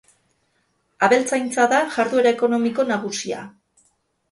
[1.07, 3.47] Abeltzaintza da jarduera ekonomiko nagusia.